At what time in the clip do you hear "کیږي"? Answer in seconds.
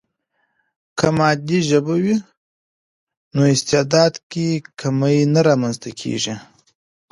5.99-6.35